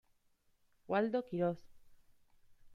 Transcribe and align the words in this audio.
Waldo 0.87 1.21
Quiroz 1.27 1.61